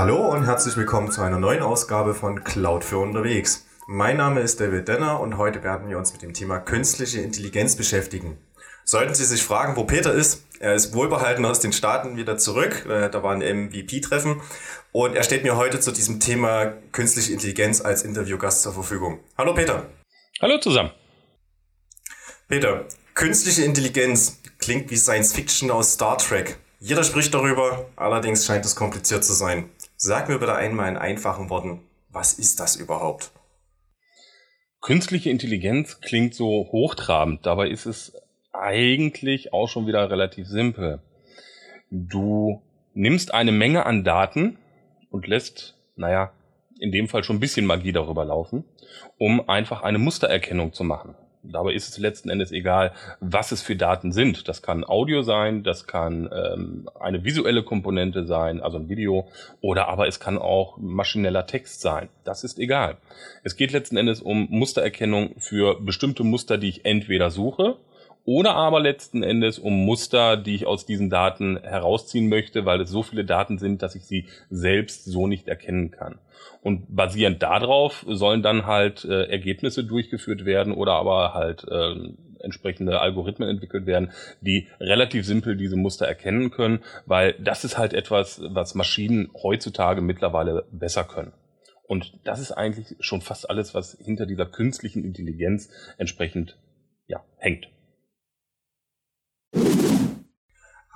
[0.00, 3.66] Hallo und herzlich willkommen zu einer neuen Ausgabe von Cloud für unterwegs.
[3.86, 7.76] Mein Name ist David Denner und heute werden wir uns mit dem Thema künstliche Intelligenz
[7.76, 8.38] beschäftigen.
[8.82, 12.86] Sollten Sie sich fragen, wo Peter ist, er ist wohlbehalten aus den Staaten wieder zurück.
[12.88, 14.40] Äh, da war ein MVP-Treffen
[14.92, 19.20] und er steht mir heute zu diesem Thema künstliche Intelligenz als Interviewgast zur Verfügung.
[19.36, 19.84] Hallo Peter.
[20.40, 20.92] Hallo zusammen.
[22.48, 26.56] Peter, künstliche Intelligenz klingt wie Science Fiction aus Star Trek.
[26.82, 29.68] Jeder spricht darüber, allerdings scheint es kompliziert zu sein.
[30.02, 33.32] Sag mir bitte einmal in einfachen Worten, was ist das überhaupt?
[34.80, 38.14] Künstliche Intelligenz klingt so hochtrabend, dabei ist es
[38.50, 41.02] eigentlich auch schon wieder relativ simpel.
[41.90, 42.62] Du
[42.94, 44.56] nimmst eine Menge an Daten
[45.10, 46.32] und lässt, naja,
[46.78, 48.64] in dem Fall schon ein bisschen Magie darüber laufen,
[49.18, 51.14] um einfach eine Mustererkennung zu machen.
[51.42, 54.46] Dabei ist es letzten Endes egal, was es für Daten sind.
[54.48, 59.26] Das kann Audio sein, das kann ähm, eine visuelle Komponente sein, also ein Video,
[59.60, 62.08] oder aber es kann auch maschineller Text sein.
[62.24, 62.98] Das ist egal.
[63.42, 67.76] Es geht letzten Endes um Mustererkennung für bestimmte Muster, die ich entweder suche
[68.24, 72.90] oder aber letzten Endes um Muster, die ich aus diesen Daten herausziehen möchte, weil es
[72.90, 76.18] so viele Daten sind, dass ich sie selbst so nicht erkennen kann.
[76.62, 81.94] Und basierend darauf sollen dann halt äh, Ergebnisse durchgeführt werden oder aber halt äh,
[82.42, 87.92] entsprechende Algorithmen entwickelt werden, die relativ simpel diese Muster erkennen können, weil das ist halt
[87.92, 91.32] etwas, was Maschinen heutzutage mittlerweile besser können.
[91.86, 96.56] Und das ist eigentlich schon fast alles, was hinter dieser künstlichen Intelligenz entsprechend
[97.08, 97.68] ja, hängt.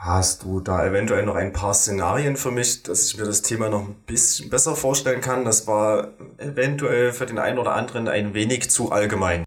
[0.05, 3.71] Hast du da eventuell noch ein paar Szenarien für mich, dass ich mir das Thema
[3.71, 5.47] noch ein bisschen besser vorstellen kann?
[5.47, 9.45] Das war eventuell für den einen oder anderen ein wenig zu allgemein.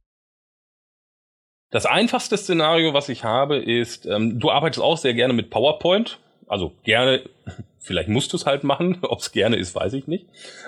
[1.70, 6.18] Das einfachste Szenario, was ich habe, ist, ähm, du arbeitest auch sehr gerne mit PowerPoint.
[6.48, 7.30] Also gerne,
[7.78, 8.98] vielleicht musst du es halt machen.
[9.04, 10.26] Ob es gerne ist, weiß ich nicht.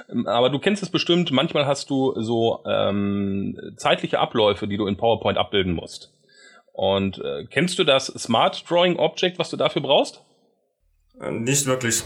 [0.07, 1.31] Ähm, aber du kennst es bestimmt.
[1.31, 6.13] Manchmal hast du so ähm, zeitliche Abläufe, die du in PowerPoint abbilden musst.
[6.73, 10.23] Und äh, kennst du das Smart Drawing Object, was du dafür brauchst?
[11.19, 12.03] Äh, nicht wirklich.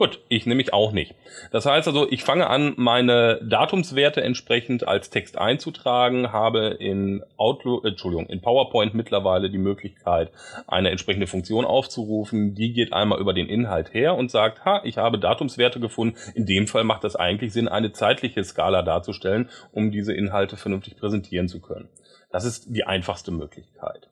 [0.00, 1.14] Gut, ich nämlich auch nicht.
[1.50, 7.84] Das heißt also, ich fange an, meine Datumswerte entsprechend als Text einzutragen, habe in Outlook,
[7.84, 10.32] Entschuldigung, in PowerPoint mittlerweile die Möglichkeit,
[10.66, 12.54] eine entsprechende Funktion aufzurufen.
[12.54, 16.16] Die geht einmal über den Inhalt her und sagt, ha, ich habe Datumswerte gefunden.
[16.34, 20.96] In dem Fall macht es eigentlich Sinn, eine zeitliche Skala darzustellen, um diese Inhalte vernünftig
[20.96, 21.90] präsentieren zu können.
[22.32, 24.09] Das ist die einfachste Möglichkeit.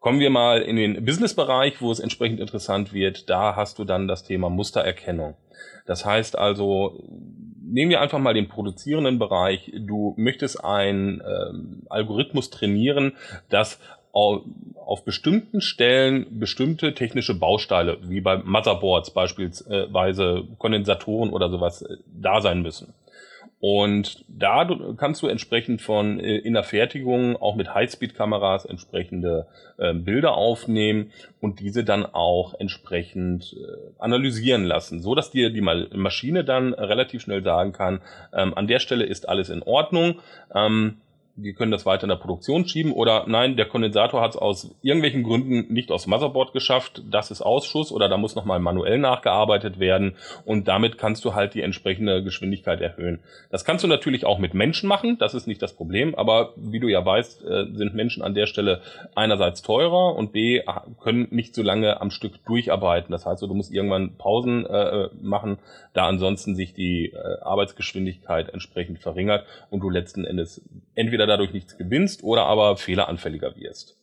[0.00, 3.28] Kommen wir mal in den Business-Bereich, wo es entsprechend interessant wird.
[3.28, 5.34] Da hast du dann das Thema Mustererkennung.
[5.84, 7.04] Das heißt also,
[7.62, 9.70] nehmen wir einfach mal den produzierenden Bereich.
[9.76, 13.12] Du möchtest einen ähm, Algorithmus trainieren,
[13.50, 13.78] das
[14.12, 22.40] auf, bestimmten Stellen bestimmte technische Bausteine, wie bei Motherboards beispielsweise Kondensatoren oder sowas, äh, da
[22.40, 22.94] sein müssen.
[23.60, 24.66] Und da
[24.96, 31.12] kannst du entsprechend von äh, in der Fertigung auch mit Highspeed-Kameras entsprechende äh, Bilder aufnehmen
[31.40, 37.20] und diese dann auch entsprechend äh, analysieren lassen, so dass dir die Maschine dann relativ
[37.20, 38.00] schnell sagen kann,
[38.32, 40.20] ähm, an der Stelle ist alles in Ordnung.
[40.54, 40.96] Ähm,
[41.36, 44.74] wir können das weiter in der Produktion schieben oder nein, der Kondensator hat es aus
[44.82, 49.78] irgendwelchen Gründen nicht aufs Motherboard geschafft, das ist Ausschuss oder da muss nochmal manuell nachgearbeitet
[49.78, 53.20] werden und damit kannst du halt die entsprechende Geschwindigkeit erhöhen.
[53.50, 56.80] Das kannst du natürlich auch mit Menschen machen, das ist nicht das Problem, aber wie
[56.80, 58.80] du ja weißt, äh, sind Menschen an der Stelle
[59.14, 60.62] einerseits teurer und b
[61.00, 63.12] können nicht so lange am Stück durcharbeiten.
[63.12, 65.58] Das heißt, du musst irgendwann Pausen äh, machen,
[65.92, 70.62] da ansonsten sich die äh, Arbeitsgeschwindigkeit entsprechend verringert und du letzten Endes
[70.94, 73.96] entweder dadurch nichts gewinnst oder aber fehleranfälliger wirst.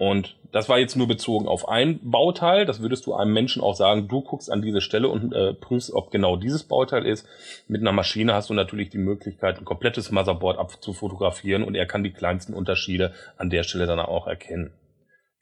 [0.00, 2.64] Und das war jetzt nur bezogen auf ein Bauteil.
[2.64, 5.92] Das würdest du einem Menschen auch sagen, du guckst an diese Stelle und äh, prüfst,
[5.92, 7.28] ob genau dieses Bauteil ist.
[7.68, 12.02] Mit einer Maschine hast du natürlich die Möglichkeit, ein komplettes Motherboard abzufotografieren und er kann
[12.02, 14.72] die kleinsten Unterschiede an der Stelle dann auch erkennen.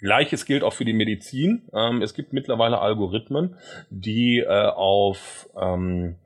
[0.00, 1.68] Gleiches gilt auch für die Medizin.
[1.72, 3.56] Ähm, es gibt mittlerweile Algorithmen,
[3.90, 6.16] die äh, auf ähm,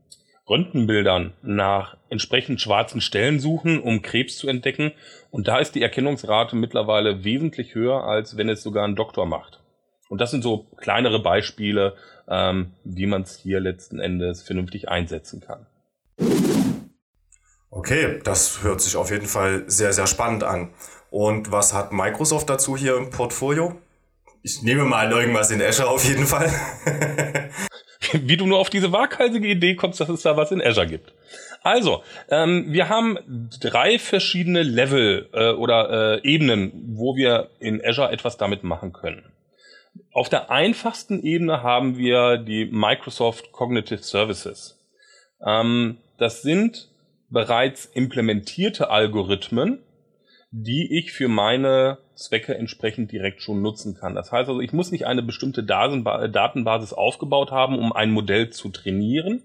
[0.49, 4.93] Röntgenbildern nach entsprechend schwarzen Stellen suchen, um Krebs zu entdecken.
[5.31, 9.61] Und da ist die Erkennungsrate mittlerweile wesentlich höher, als wenn es sogar ein Doktor macht.
[10.09, 11.95] Und das sind so kleinere Beispiele,
[12.29, 15.67] ähm, wie man es hier letzten Endes vernünftig einsetzen kann.
[17.71, 20.75] Okay, das hört sich auf jeden Fall sehr, sehr spannend an.
[21.11, 23.81] Und was hat Microsoft dazu hier im Portfolio?
[24.43, 26.51] Ich nehme mal irgendwas in Azure auf jeden Fall.
[28.13, 31.13] wie du nur auf diese waghalsige Idee kommst, dass es da was in Azure gibt.
[31.63, 33.19] Also, ähm, wir haben
[33.61, 39.33] drei verschiedene Level äh, oder äh, Ebenen, wo wir in Azure etwas damit machen können.
[40.13, 44.81] Auf der einfachsten Ebene haben wir die Microsoft Cognitive Services.
[45.45, 46.89] Ähm, das sind
[47.31, 49.79] bereits implementierte Algorithmen,
[50.51, 54.15] die ich für meine Zwecke entsprechend direkt schon nutzen kann.
[54.15, 58.69] Das heißt also, ich muss nicht eine bestimmte Datenbasis aufgebaut haben, um ein Modell zu
[58.71, 59.43] trainieren,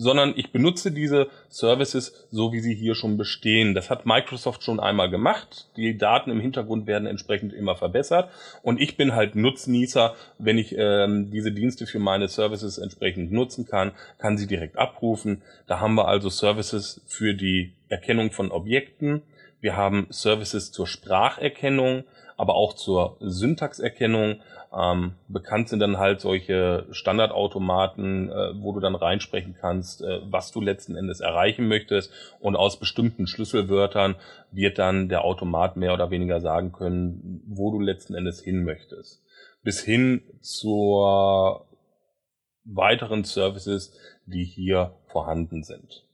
[0.00, 3.74] sondern ich benutze diese Services so, wie sie hier schon bestehen.
[3.74, 5.68] Das hat Microsoft schon einmal gemacht.
[5.76, 8.30] Die Daten im Hintergrund werden entsprechend immer verbessert.
[8.62, 13.66] Und ich bin halt Nutznießer, wenn ich ähm, diese Dienste für meine Services entsprechend nutzen
[13.66, 15.42] kann, kann sie direkt abrufen.
[15.66, 19.20] Da haben wir also Services für die Erkennung von Objekten.
[19.60, 22.04] Wir haben Services zur Spracherkennung,
[22.36, 24.40] aber auch zur Syntaxerkennung
[24.72, 30.52] ähm, bekannt sind dann halt solche Standardautomaten, äh, wo du dann reinsprechen kannst, äh, was
[30.52, 32.12] du letzten Endes erreichen möchtest.
[32.38, 34.14] Und aus bestimmten Schlüsselwörtern
[34.52, 39.22] wird dann der Automat mehr oder weniger sagen können, wo du letzten Endes hin möchtest.
[39.62, 41.66] Bis hin zur
[42.64, 43.92] weiteren Services,
[44.26, 46.06] die hier vorhanden sind.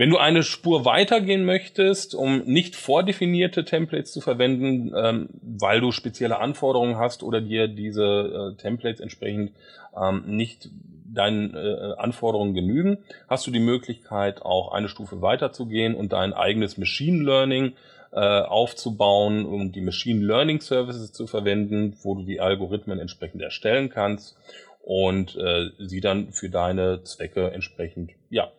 [0.00, 5.92] Wenn du eine Spur weitergehen möchtest, um nicht vordefinierte Templates zu verwenden, ähm, weil du
[5.92, 9.52] spezielle Anforderungen hast oder dir diese äh, Templates entsprechend
[9.94, 10.70] ähm, nicht
[11.04, 12.96] deinen äh, Anforderungen genügen,
[13.28, 17.72] hast du die Möglichkeit, auch eine Stufe weiterzugehen und dein eigenes Machine Learning
[18.12, 23.90] äh, aufzubauen, um die Machine Learning Services zu verwenden, wo du die Algorithmen entsprechend erstellen
[23.90, 24.38] kannst
[24.82, 28.50] und äh, sie dann für deine Zwecke entsprechend ja,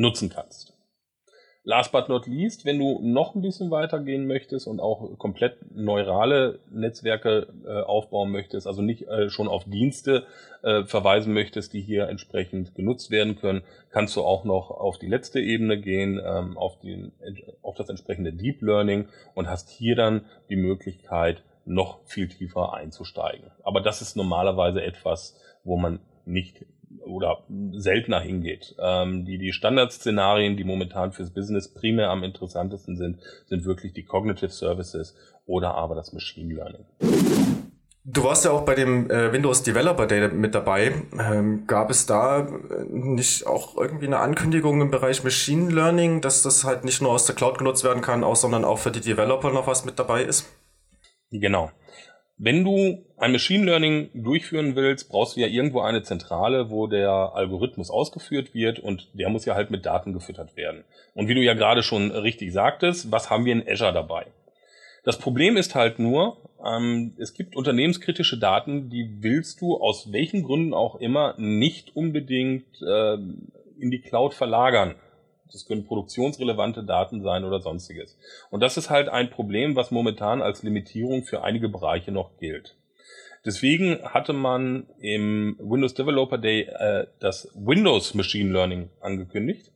[0.00, 0.72] nutzen kannst.
[1.62, 6.60] Last but not least, wenn du noch ein bisschen weitergehen möchtest und auch komplett neurale
[6.70, 10.24] Netzwerke äh, aufbauen möchtest, also nicht äh, schon auf Dienste
[10.62, 15.06] äh, verweisen möchtest, die hier entsprechend genutzt werden können, kannst du auch noch auf die
[15.06, 17.12] letzte Ebene gehen, ähm, auf, den,
[17.60, 23.50] auf das entsprechende Deep Learning und hast hier dann die Möglichkeit, noch viel tiefer einzusteigen.
[23.62, 26.64] Aber das ist normalerweise etwas, wo man nicht
[27.10, 28.74] oder seltener hingeht.
[28.78, 34.04] Ähm, die, die Standardszenarien, die momentan fürs Business primär am interessantesten sind, sind wirklich die
[34.04, 35.16] Cognitive Services
[35.46, 36.84] oder aber das Machine Learning.
[38.04, 40.94] Du warst ja auch bei dem äh, Windows Developer Day mit dabei.
[41.18, 42.46] Ähm, gab es da äh,
[42.88, 47.26] nicht auch irgendwie eine Ankündigung im Bereich Machine Learning, dass das halt nicht nur aus
[47.26, 50.22] der Cloud genutzt werden kann, auch, sondern auch für die Developer noch was mit dabei
[50.22, 50.46] ist?
[51.30, 51.70] Genau.
[52.42, 57.10] Wenn du ein Machine Learning durchführen willst, brauchst du ja irgendwo eine Zentrale, wo der
[57.10, 60.84] Algorithmus ausgeführt wird und der muss ja halt mit Daten gefüttert werden.
[61.14, 64.24] Und wie du ja gerade schon richtig sagtest, was haben wir in Azure dabei?
[65.04, 70.42] Das Problem ist halt nur, ähm, es gibt unternehmenskritische Daten, die willst du aus welchen
[70.42, 73.18] Gründen auch immer nicht unbedingt äh,
[73.78, 74.94] in die Cloud verlagern.
[75.52, 78.18] Das können produktionsrelevante Daten sein oder sonstiges.
[78.50, 82.76] Und das ist halt ein Problem, was momentan als Limitierung für einige Bereiche noch gilt.
[83.44, 89.72] Deswegen hatte man im Windows Developer Day äh, das Windows Machine Learning angekündigt,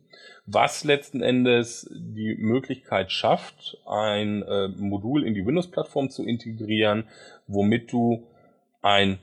[0.46, 7.08] was letzten Endes die Möglichkeit schafft, ein äh, Modul in die Windows-Plattform zu integrieren,
[7.46, 8.26] womit du
[8.82, 9.18] einen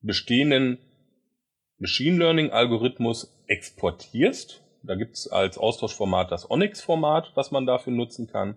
[0.00, 0.78] bestehenden
[1.78, 8.56] Machine Learning-Algorithmus exportierst da gibt's als Austauschformat das Onyx-Format, was man dafür nutzen kann.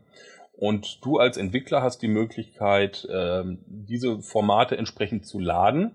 [0.53, 5.93] Und du als Entwickler hast die Möglichkeit, ähm, diese Formate entsprechend zu laden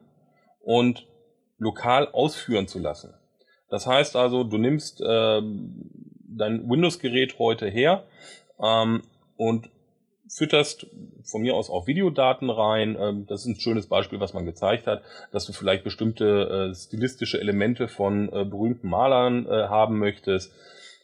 [0.61, 1.07] und
[1.57, 3.15] lokal ausführen zu lassen.
[3.71, 5.91] Das heißt also, du nimmst ähm,
[6.29, 8.05] dein Windows-Gerät heute her
[8.63, 9.05] ähm,
[9.37, 9.71] und
[10.29, 10.87] fütterst
[11.27, 12.97] von mir aus auch Videodaten rein.
[12.99, 15.03] Ähm, das ist ein schönes Beispiel, was man gezeigt hat,
[15.33, 20.53] dass du vielleicht bestimmte äh, stilistische Elemente von äh, berühmten Malern äh, haben möchtest.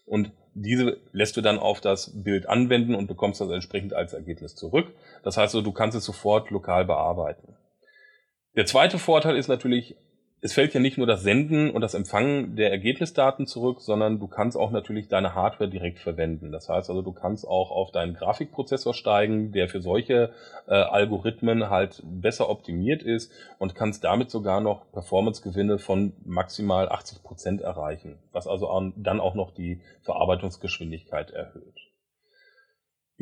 [0.06, 4.54] Und diese lässt du dann auf das Bild anwenden und bekommst das entsprechend als Ergebnis
[4.54, 4.92] zurück.
[5.22, 7.56] Das heißt, du kannst es sofort lokal bearbeiten.
[8.54, 9.96] Der zweite Vorteil ist natürlich,
[10.44, 14.26] es fällt ja nicht nur das Senden und das Empfangen der Ergebnisdaten zurück, sondern du
[14.26, 16.50] kannst auch natürlich deine Hardware direkt verwenden.
[16.50, 20.32] Das heißt also, du kannst auch auf deinen Grafikprozessor steigen, der für solche
[20.66, 27.22] äh, Algorithmen halt besser optimiert ist und kannst damit sogar noch Performancegewinne von maximal 80
[27.22, 31.81] Prozent erreichen, was also dann auch noch die Verarbeitungsgeschwindigkeit erhöht.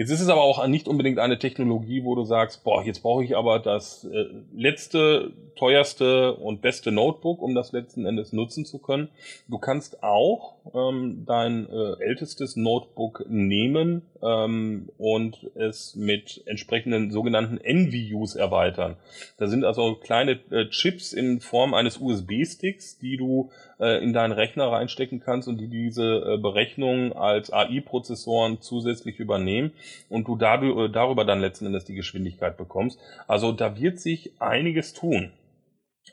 [0.00, 3.22] Jetzt ist es aber auch nicht unbedingt eine Technologie, wo du sagst, boah, jetzt brauche
[3.22, 8.78] ich aber das äh, letzte, teuerste und beste Notebook, um das letzten Endes nutzen zu
[8.78, 9.10] können.
[9.46, 17.58] Du kannst auch ähm, dein äh, ältestes Notebook nehmen ähm, und es mit entsprechenden sogenannten
[17.62, 18.96] NVUs erweitern.
[19.36, 24.32] Da sind also kleine äh, Chips in Form eines USB-Sticks, die du äh, in deinen
[24.32, 29.72] Rechner reinstecken kannst und die diese äh, Berechnung als AI-Prozessoren zusätzlich übernehmen
[30.08, 32.98] und du dadurch, äh, darüber dann letzten Endes die Geschwindigkeit bekommst.
[33.26, 35.32] Also da wird sich einiges tun.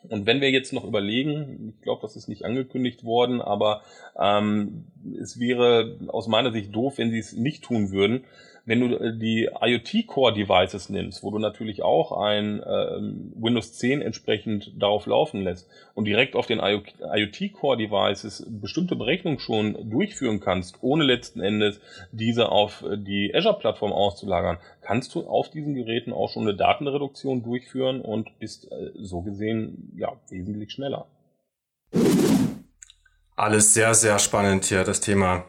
[0.09, 3.81] Und wenn wir jetzt noch überlegen, ich glaube, das ist nicht angekündigt worden, aber
[4.19, 4.85] ähm,
[5.19, 8.25] es wäre aus meiner Sicht doof, wenn sie es nicht tun würden,
[8.67, 12.99] wenn du äh, die IoT-Core-Devices nimmst, wo du natürlich auch ein äh,
[13.41, 20.41] Windows 10 entsprechend darauf laufen lässt und direkt auf den IoT-Core-Devices bestimmte Berechnungen schon durchführen
[20.41, 21.79] kannst, ohne letzten Endes
[22.11, 28.01] diese auf die Azure-Plattform auszulagern, kannst du auf diesen Geräten auch schon eine Datenreduktion durchführen
[28.01, 31.07] und bist äh, so gesehen ja wesentlich schneller.
[33.37, 35.45] Alles sehr, sehr spannend hier, das Thema.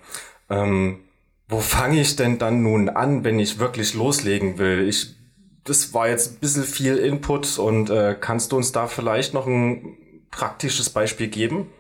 [0.49, 1.08] Ähm
[1.49, 4.87] wo fange ich denn dann nun an, wenn ich wirklich loslegen will?
[4.87, 5.15] Ich,
[5.65, 9.47] das war jetzt ein bisschen viel Input und äh, kannst du uns da vielleicht noch
[9.47, 9.97] ein
[10.31, 11.71] praktisches Beispiel geben?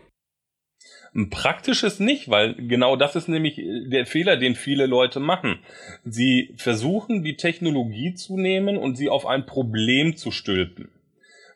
[1.15, 3.61] Ein praktisches nicht, weil genau das ist nämlich
[3.91, 5.59] der Fehler, den viele Leute machen.
[6.05, 10.91] Sie versuchen, die Technologie zu nehmen und sie auf ein Problem zu stülpen.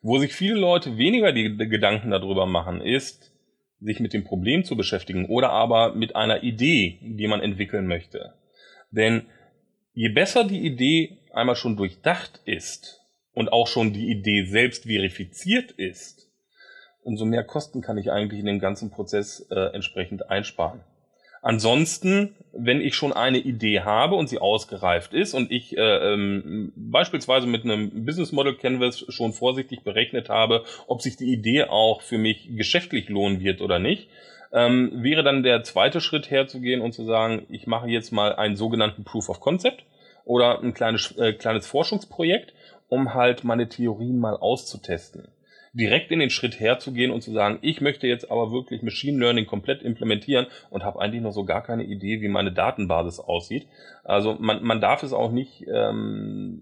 [0.01, 3.32] Wo sich viele Leute weniger die Gedanken darüber machen, ist,
[3.83, 8.35] sich mit dem Problem zu beschäftigen oder aber mit einer Idee, die man entwickeln möchte.
[8.91, 9.27] Denn
[9.95, 13.01] je besser die Idee einmal schon durchdacht ist
[13.33, 16.31] und auch schon die Idee selbst verifiziert ist,
[17.03, 20.81] umso mehr Kosten kann ich eigentlich in den ganzen Prozess äh, entsprechend einsparen.
[21.43, 26.73] Ansonsten, wenn ich schon eine Idee habe und sie ausgereift ist und ich äh, ähm,
[26.77, 32.01] beispielsweise mit einem Business Model Canvas schon vorsichtig berechnet habe, ob sich die Idee auch
[32.01, 34.09] für mich geschäftlich lohnen wird oder nicht,
[34.53, 38.55] ähm, wäre dann der zweite Schritt herzugehen und zu sagen, ich mache jetzt mal einen
[38.55, 39.85] sogenannten Proof of Concept
[40.25, 42.55] oder ein kleines, äh, kleines Forschungsprojekt,
[42.89, 45.27] um halt meine Theorien mal auszutesten
[45.73, 49.47] direkt in den Schritt herzugehen und zu sagen, ich möchte jetzt aber wirklich Machine Learning
[49.47, 53.67] komplett implementieren und habe eigentlich noch so gar keine Idee, wie meine Datenbasis aussieht.
[54.05, 56.61] Also man, man darf es auch nicht, ähm,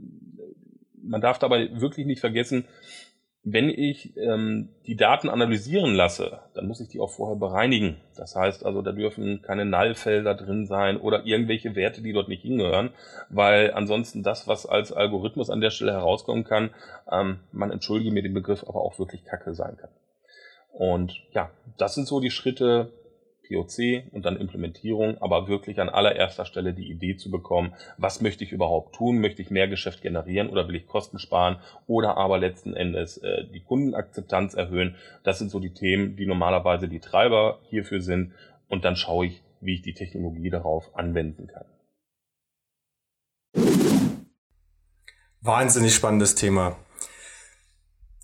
[1.03, 2.67] man darf dabei wirklich nicht vergessen,
[3.43, 7.97] wenn ich ähm, die Daten analysieren lasse, dann muss ich die auch vorher bereinigen.
[8.15, 12.43] Das heißt also, da dürfen keine Nullfelder drin sein oder irgendwelche Werte, die dort nicht
[12.43, 12.91] hingehören,
[13.31, 16.71] weil ansonsten das, was als Algorithmus an der Stelle herauskommen kann,
[17.11, 19.91] ähm, man entschuldige mir den Begriff, aber auch wirklich Kacke sein kann.
[20.73, 22.93] Und ja, das sind so die Schritte,
[23.51, 28.45] POC und dann Implementierung, aber wirklich an allererster Stelle die Idee zu bekommen, was möchte
[28.45, 29.19] ich überhaupt tun?
[29.19, 33.45] Möchte ich mehr Geschäft generieren oder will ich Kosten sparen oder aber letzten Endes äh,
[33.53, 34.97] die Kundenakzeptanz erhöhen?
[35.25, 38.33] Das sind so die Themen, die normalerweise die Treiber hierfür sind
[38.69, 41.67] und dann schaue ich, wie ich die Technologie darauf anwenden kann.
[45.43, 46.77] Wahnsinnig spannendes Thema.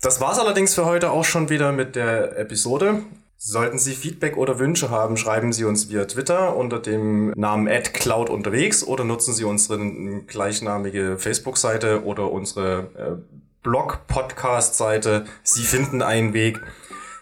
[0.01, 3.03] Das war's allerdings für heute auch schon wieder mit der Episode.
[3.39, 8.31] Sollten Sie Feedback oder Wünsche haben, schreiben Sie uns via Twitter unter dem Namen @cloud
[8.31, 9.77] unterwegs oder nutzen Sie unsere
[10.25, 13.21] gleichnamige Facebook-Seite oder unsere äh,
[13.61, 15.25] Blog-Podcast-Seite.
[15.43, 16.59] Sie finden einen Weg.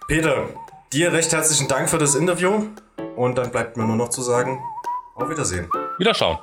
[0.08, 0.48] Peter,
[0.94, 2.64] dir recht herzlichen Dank für das Interview
[3.18, 4.60] und dann bleibt mir nur noch zu sagen,
[5.16, 5.70] auf Wiedersehen.
[5.98, 6.38] Wiederschauen.